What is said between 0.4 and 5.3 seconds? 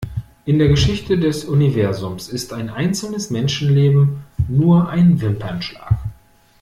In der Geschichte des Universums ist ein einzelnes Menschenleben nur ein